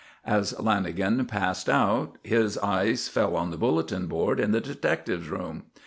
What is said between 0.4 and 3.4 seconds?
Lanagan passed out, his eye fell